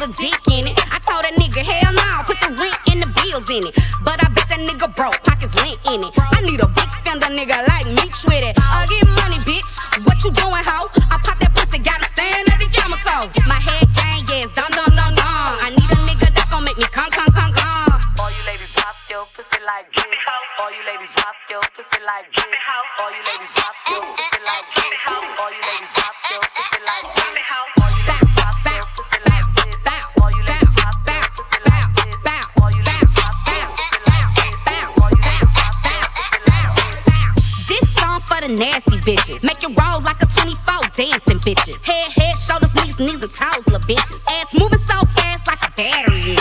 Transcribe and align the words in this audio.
put 0.00 0.08
a 0.08 0.16
dick 0.16 0.40
in 0.48 0.64
it. 0.64 0.76
I 0.88 0.98
told 1.04 1.20
that 1.28 1.36
nigga, 1.36 1.60
hell 1.60 1.92
no, 1.92 2.24
put 2.24 2.40
the 2.40 2.48
rent 2.56 2.80
and 2.88 3.04
the 3.04 3.10
bills 3.12 3.48
in 3.52 3.68
it. 3.68 3.76
But 4.00 4.16
I 4.24 4.32
bet 4.32 4.48
that 4.48 4.60
nigga 4.64 4.88
broke, 4.96 5.20
pockets 5.28 5.52
lint 5.60 5.76
in 5.92 6.00
it. 6.00 6.12
I 6.16 6.40
need 6.40 6.60
a 6.60 6.68
big 6.72 6.88
spender 6.88 7.28
nigga 7.28 7.60
like 7.68 7.86
me 7.92 8.08
with 8.08 8.44
it. 8.44 8.56
I 8.56 8.88
get 8.88 9.04
money, 9.20 9.40
bitch. 9.44 9.76
What 10.08 10.16
you 10.24 10.32
doing, 10.32 10.64
hoe? 10.64 10.88
I 11.12 11.20
pop 11.20 11.36
that 11.44 11.52
pussy, 11.52 11.84
got 11.84 12.00
him 12.00 12.08
stand 12.16 12.48
at 12.48 12.58
the 12.60 12.68
camera. 12.72 13.28
My 13.44 13.60
head 13.60 13.88
gang, 13.92 14.24
yes, 14.24 14.48
dun 14.56 14.72
dun 14.72 14.88
dun 14.96 15.12
dun. 15.12 15.52
I 15.60 15.68
need 15.76 15.90
a 15.92 15.98
nigga 16.08 16.32
that's 16.32 16.48
gonna 16.48 16.64
make 16.64 16.80
me 16.80 16.88
come, 16.88 17.12
come, 17.12 17.28
come, 17.36 17.52
come. 17.52 18.00
All 18.16 18.32
you 18.32 18.42
ladies 18.48 18.72
pop 18.72 18.96
your 19.12 19.28
pussy 19.36 19.60
like 19.68 19.92
this. 19.92 20.16
All 20.56 20.72
you 20.72 20.80
ladies 20.88 21.12
pop 21.12 21.36
your 21.52 21.64
pussy 21.76 22.00
like 22.08 22.28
this. 22.32 22.48
All 22.96 23.12
you 23.12 23.20
ladies 23.28 23.52
pop 23.52 23.76
your 23.92 24.00
pussy 24.16 24.40
like 24.48 24.64
this. 24.80 24.96
All 25.36 25.52
you 25.52 25.59
nasty 38.56 38.98
bitches. 39.06 39.42
Make 39.42 39.62
it 39.62 39.70
roll 39.78 40.02
like 40.02 40.18
a 40.22 40.26
24 40.26 40.90
dancing 40.96 41.38
bitches. 41.40 41.78
Head, 41.82 42.10
head, 42.18 42.34
shoulders, 42.34 42.74
knees, 42.74 42.98
knees, 42.98 43.22
and 43.22 43.30
toes, 43.30 43.64
little 43.70 43.84
bitches. 43.86 44.18
Ass 44.26 44.50
moving 44.58 44.82
so 44.82 44.98
fast 45.14 45.46
like 45.46 45.62
a 45.62 45.70
battery. 45.78 46.34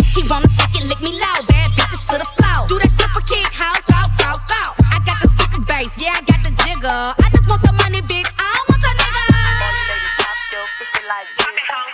He 0.00 0.20
wanna 0.28 0.48
stick 0.48 0.80
it, 0.80 0.84
lick 0.88 1.00
me 1.00 1.12
low. 1.18 1.38
Bad 1.48 1.70
bitches 1.76 2.04
to 2.08 2.16
the 2.20 2.28
floor. 2.36 2.68
Do 2.68 2.78
that 2.80 2.90
stripper 2.92 3.24
kick, 3.28 3.48
how 3.52 3.74
go, 3.84 4.00
go, 4.20 4.30
go. 4.48 4.62
I 4.92 5.00
got 5.04 5.20
the 5.20 5.28
super 5.28 5.60
bass, 5.68 6.00
yeah, 6.00 6.16
I 6.16 6.22
got 6.24 6.40
the 6.44 6.52
jigger. 6.64 7.00
I 7.20 7.26
just 7.32 7.48
want 7.48 7.60
the 7.62 7.72
money, 7.76 8.00
bitch. 8.04 8.30
I 8.38 8.48
don't 8.48 8.66
want 8.72 8.80
your 8.82 8.94
nigga. 8.96 9.24
All 9.32 9.72
you 9.76 9.84
ladies 9.92 10.16
drop 10.16 10.38
your 10.52 10.66
pussy 10.78 11.02
like 11.04 11.28
this. 11.36 11.48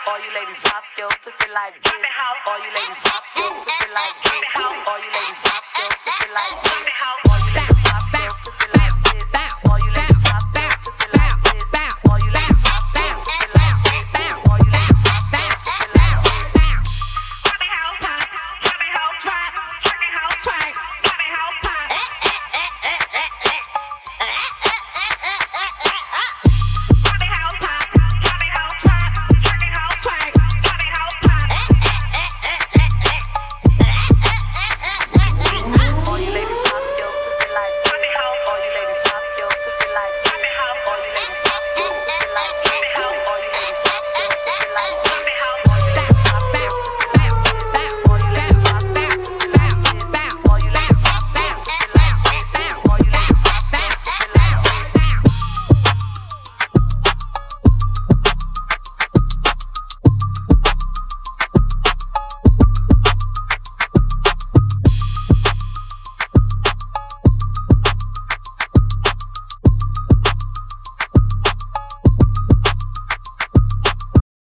All 0.06 0.19
you 0.19 0.31
ladies 0.34 0.61
drop 0.62 0.84
your 0.98 1.11
pussy 1.22 1.48
like 1.50 1.75
this. 1.83 1.95
All 2.47 2.59
you 2.59 2.70
ladies 2.75 3.00
drop 3.03 3.25
your 3.34 3.53
pussy 3.65 3.89
like 3.91 4.17
this. 4.22 4.45
All 4.87 4.98
you 4.98 5.11
ladies 5.15 5.39
drop 5.43 5.65
your 5.78 5.91
pussy 6.05 6.28
like 6.31 6.62
this. 6.62 6.67